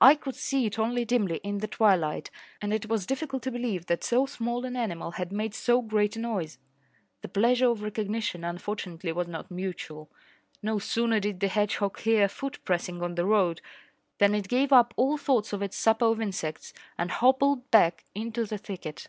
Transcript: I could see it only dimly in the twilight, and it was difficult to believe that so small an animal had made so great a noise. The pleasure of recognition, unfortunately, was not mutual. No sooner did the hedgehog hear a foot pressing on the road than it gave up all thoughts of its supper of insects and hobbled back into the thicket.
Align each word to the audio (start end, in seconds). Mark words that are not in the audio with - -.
I 0.00 0.16
could 0.16 0.34
see 0.34 0.66
it 0.66 0.76
only 0.76 1.04
dimly 1.04 1.36
in 1.44 1.58
the 1.58 1.68
twilight, 1.68 2.32
and 2.60 2.74
it 2.74 2.88
was 2.88 3.06
difficult 3.06 3.44
to 3.44 3.50
believe 3.52 3.86
that 3.86 4.02
so 4.02 4.26
small 4.26 4.64
an 4.64 4.74
animal 4.74 5.12
had 5.12 5.30
made 5.30 5.54
so 5.54 5.80
great 5.80 6.16
a 6.16 6.18
noise. 6.18 6.58
The 7.20 7.28
pleasure 7.28 7.68
of 7.70 7.80
recognition, 7.80 8.42
unfortunately, 8.42 9.12
was 9.12 9.28
not 9.28 9.52
mutual. 9.52 10.10
No 10.64 10.80
sooner 10.80 11.20
did 11.20 11.38
the 11.38 11.46
hedgehog 11.46 12.00
hear 12.00 12.24
a 12.24 12.28
foot 12.28 12.58
pressing 12.64 13.04
on 13.04 13.14
the 13.14 13.24
road 13.24 13.60
than 14.18 14.34
it 14.34 14.48
gave 14.48 14.72
up 14.72 14.94
all 14.96 15.16
thoughts 15.16 15.52
of 15.52 15.62
its 15.62 15.76
supper 15.76 16.06
of 16.06 16.20
insects 16.20 16.72
and 16.98 17.12
hobbled 17.12 17.70
back 17.70 18.02
into 18.16 18.44
the 18.44 18.58
thicket. 18.58 19.06